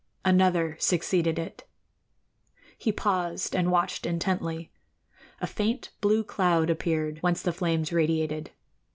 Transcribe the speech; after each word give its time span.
Another 0.25 0.77
succeeded 0.79 1.37
it. 1.37 1.63
He 2.75 2.91
paused 2.91 3.55
and 3.55 3.69
watched 3.71 4.07
intently. 4.07 4.71
A 5.39 5.45
faint 5.45 5.91
blue 6.01 6.23
cloud 6.23 6.71
appeared, 6.71 7.19
whence 7.19 7.43
the 7.43 7.53
flames 7.53 7.93
radiated. 7.93 8.49